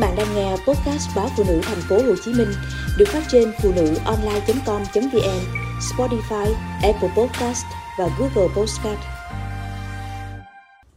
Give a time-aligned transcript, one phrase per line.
[0.00, 2.48] bạn đang nghe podcast báo phụ nữ thành phố Hồ Chí Minh
[2.98, 5.40] được phát trên phụ nữ online.com.vn,
[5.80, 6.46] Spotify,
[6.82, 7.64] Apple Podcast
[7.98, 8.98] và Google Podcast.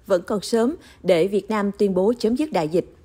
[0.07, 2.95] Vẫn còn sớm để Việt Nam tuyên bố chấm dứt đại dịch.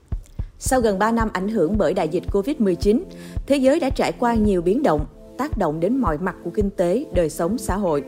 [0.58, 3.00] Sau gần 3 năm ảnh hưởng bởi đại dịch Covid-19,
[3.46, 5.06] thế giới đã trải qua nhiều biến động,
[5.38, 8.04] tác động đến mọi mặt của kinh tế, đời sống xã hội.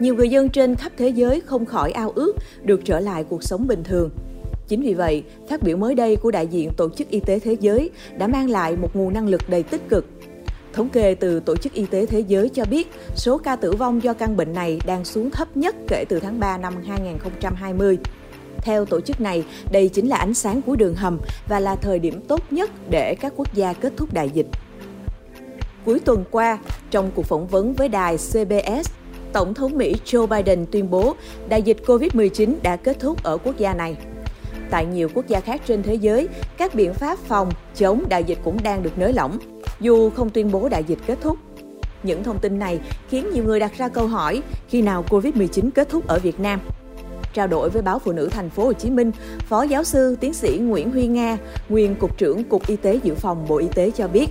[0.00, 3.42] Nhiều người dân trên khắp thế giới không khỏi ao ước được trở lại cuộc
[3.42, 4.10] sống bình thường–
[4.68, 7.56] Chính vì vậy, phát biểu mới đây của đại diện Tổ chức Y tế Thế
[7.60, 10.06] giới đã mang lại một nguồn năng lực đầy tích cực.
[10.72, 14.02] Thống kê từ Tổ chức Y tế Thế giới cho biết, số ca tử vong
[14.02, 17.98] do căn bệnh này đang xuống thấp nhất kể từ tháng 3 năm 2020.
[18.58, 21.98] Theo tổ chức này, đây chính là ánh sáng của đường hầm và là thời
[21.98, 24.46] điểm tốt nhất để các quốc gia kết thúc đại dịch.
[25.84, 26.58] Cuối tuần qua,
[26.90, 28.90] trong cuộc phỏng vấn với đài CBS,
[29.32, 31.14] Tổng thống Mỹ Joe Biden tuyên bố
[31.48, 33.96] đại dịch COVID-19 đã kết thúc ở quốc gia này
[34.72, 38.38] tại nhiều quốc gia khác trên thế giới, các biện pháp phòng, chống đại dịch
[38.44, 39.38] cũng đang được nới lỏng,
[39.80, 41.38] dù không tuyên bố đại dịch kết thúc.
[42.02, 45.88] Những thông tin này khiến nhiều người đặt ra câu hỏi khi nào Covid-19 kết
[45.88, 46.60] thúc ở Việt Nam.
[47.34, 49.10] Trao đổi với báo Phụ nữ Thành phố Hồ Chí Minh,
[49.48, 53.14] Phó giáo sư tiến sĩ Nguyễn Huy Nga, nguyên cục trưởng Cục Y tế Dự
[53.14, 54.26] phòng Bộ Y tế cho biết,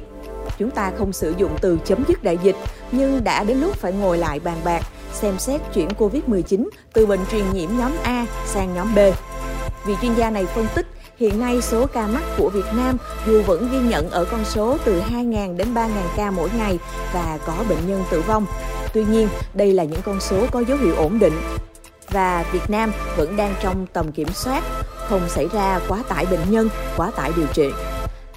[0.58, 2.56] chúng ta không sử dụng từ chấm dứt đại dịch,
[2.92, 4.81] nhưng đã đến lúc phải ngồi lại bàn bạc,
[5.14, 9.00] xem xét chuyển Covid-19 từ bệnh truyền nhiễm nhóm A sang nhóm B.
[9.86, 10.88] Vị chuyên gia này phân tích,
[11.18, 14.78] hiện nay số ca mắc của Việt Nam dù vẫn ghi nhận ở con số
[14.86, 15.88] từ 2.000 đến 3.000
[16.18, 16.80] ca mỗi ngày
[17.14, 18.46] và có bệnh nhân tử vong.
[18.94, 21.34] Tuy nhiên, đây là những con số có dấu hiệu ổn định
[22.09, 24.64] và Việt Nam vẫn đang trong tầm kiểm soát,
[25.09, 27.70] không xảy ra quá tải bệnh nhân, quá tải điều trị.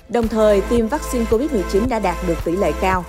[0.09, 3.05] Đồng thời, tiêm vaccine COVID-19 đã đạt được tỷ lệ cao.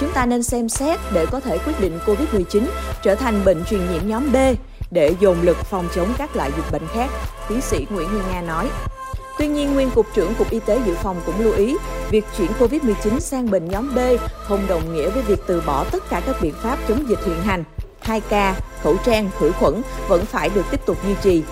[0.00, 2.62] Chúng ta nên xem xét để có thể quyết định COVID-19
[3.02, 4.36] trở thành bệnh truyền nhiễm nhóm B
[4.94, 7.10] để dồn lực phòng chống các loại dịch bệnh khác,
[7.48, 8.68] tiến sĩ Nguyễn Huy Nga nói.
[9.38, 11.76] Tuy nhiên, nguyên Cục trưởng Cục Y tế Dự phòng cũng lưu ý,
[12.10, 13.98] việc chuyển COVID-19 sang bệnh nhóm B
[14.44, 17.42] không đồng nghĩa với việc từ bỏ tất cả các biện pháp chống dịch hiện
[17.42, 17.64] hành.
[18.02, 18.52] 2K,
[18.82, 21.42] khẩu trang, khử khuẩn vẫn phải được tiếp tục duy trì.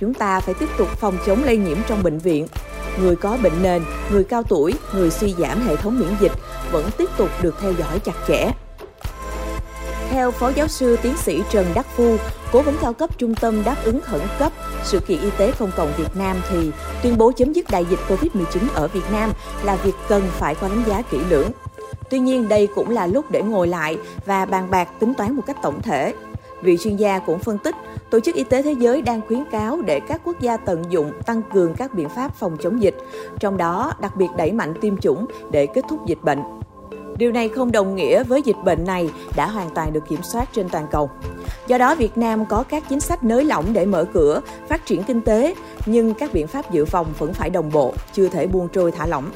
[0.00, 2.46] Chúng ta phải tiếp tục phòng chống lây nhiễm trong bệnh viện.
[3.00, 3.82] Người có bệnh nền,
[4.12, 6.32] người cao tuổi, người suy giảm hệ thống miễn dịch
[6.72, 8.50] vẫn tiếp tục được theo dõi chặt chẽ.
[10.10, 12.16] Theo Phó Giáo sư Tiến sĩ Trần Đắc Phu,
[12.52, 14.52] Cố vấn cao cấp Trung tâm đáp ứng khẩn cấp
[14.84, 16.70] sự kiện y tế công cộng Việt Nam thì
[17.02, 19.32] tuyên bố chấm dứt đại dịch COVID-19 ở Việt Nam
[19.64, 21.50] là việc cần phải có đánh giá kỹ lưỡng.
[22.10, 25.42] Tuy nhiên, đây cũng là lúc để ngồi lại và bàn bạc tính toán một
[25.46, 26.14] cách tổng thể.
[26.62, 27.74] Vị chuyên gia cũng phân tích,
[28.10, 31.12] Tổ chức Y tế Thế giới đang khuyến cáo để các quốc gia tận dụng
[31.26, 32.96] tăng cường các biện pháp phòng chống dịch,
[33.40, 36.42] trong đó đặc biệt đẩy mạnh tiêm chủng để kết thúc dịch bệnh.
[37.18, 40.48] Điều này không đồng nghĩa với dịch bệnh này đã hoàn toàn được kiểm soát
[40.52, 41.10] trên toàn cầu.
[41.66, 45.02] Do đó, Việt Nam có các chính sách nới lỏng để mở cửa, phát triển
[45.02, 45.54] kinh tế,
[45.86, 49.06] nhưng các biện pháp dự phòng vẫn phải đồng bộ, chưa thể buông trôi thả
[49.06, 49.30] lỏng.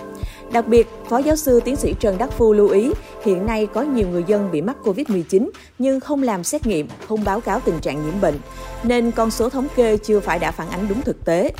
[0.52, 2.92] Đặc biệt, Phó giáo sư tiến sĩ Trần Đắc Phu lưu ý,
[3.24, 7.24] hiện nay có nhiều người dân bị mắc COVID-19 nhưng không làm xét nghiệm, không
[7.24, 8.38] báo cáo tình trạng nhiễm bệnh,
[8.82, 11.52] nên con số thống kê chưa phải đã phản ánh đúng thực tế.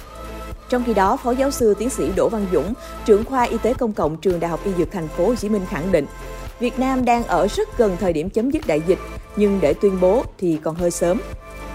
[0.71, 3.75] Trong khi đó, Phó giáo sư tiến sĩ Đỗ Văn Dũng, trưởng khoa y tế
[3.75, 6.07] công cộng trường Đại học Y Dược Thành phố Hồ Chí Minh khẳng định,
[6.61, 8.99] Việt Nam đang ở rất gần thời điểm chấm dứt đại dịch,
[9.37, 11.21] nhưng để tuyên bố thì còn hơi sớm.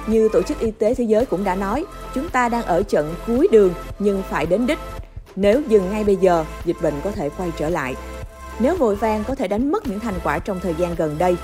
[0.07, 1.85] Như Tổ chức Y tế Thế giới cũng đã nói,
[2.15, 4.79] chúng ta đang ở trận cuối đường nhưng phải đến đích.
[5.35, 7.95] Nếu dừng ngay bây giờ, dịch bệnh có thể quay trở lại.
[8.59, 11.35] Nếu vội vàng có thể đánh mất những thành quả trong thời gian gần đây.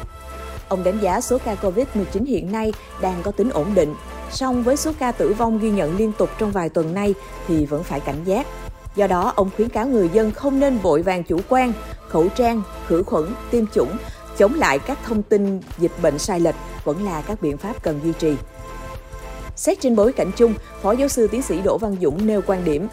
[0.67, 3.95] Ông đánh giá số ca COVID-19 hiện nay đang có tính ổn định,
[4.31, 7.13] song với số ca tử vong ghi nhận liên tục trong vài tuần nay
[7.47, 8.47] thì vẫn phải cảnh giác.
[8.95, 11.73] Do đó, ông khuyến cáo người dân không nên vội vàng chủ quan,
[12.07, 13.97] khẩu trang, khử khuẩn, tiêm chủng,
[14.37, 17.99] chống lại các thông tin dịch bệnh sai lệch vẫn là các biện pháp cần
[18.03, 18.35] duy trì.
[19.55, 22.65] Xét trên bối cảnh chung, Phó giáo sư tiến sĩ Đỗ Văn Dũng nêu quan
[22.65, 22.87] điểm,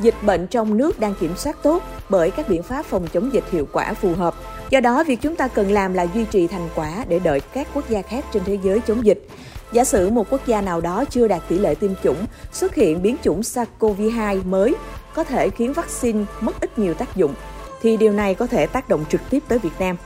[0.00, 3.44] dịch bệnh trong nước đang kiểm soát tốt bởi các biện pháp phòng chống dịch
[3.50, 4.34] hiệu quả phù hợp.
[4.70, 7.68] Do đó, việc chúng ta cần làm là duy trì thành quả để đợi các
[7.74, 9.28] quốc gia khác trên thế giới chống dịch.
[9.72, 13.02] Giả sử một quốc gia nào đó chưa đạt tỷ lệ tiêm chủng, xuất hiện
[13.02, 14.74] biến chủng SARS-CoV-2 mới
[15.14, 17.34] có thể khiến vaccine mất ít nhiều tác dụng,
[17.82, 19.96] thì điều này có thể tác động trực tiếp tới Việt Nam.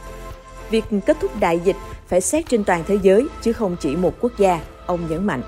[0.71, 1.77] Việc kết thúc đại dịch
[2.09, 5.43] phải xét trên toàn thế giới chứ không chỉ một quốc gia, ông nhấn mạnh.